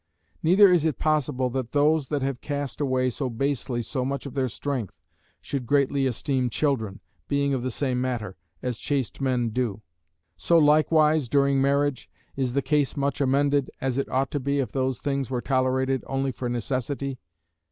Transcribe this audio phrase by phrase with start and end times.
[0.41, 4.33] Neither is it possible that those that have cast away so basely so much of
[4.33, 4.99] their strength,
[5.41, 9.83] should greatly esteem children, (being of the same matter,) as chaste men do.
[10.37, 14.71] So likewise during marriage, is the case much amended, as it ought to be if
[14.71, 17.19] those things were tolerated only for necessity?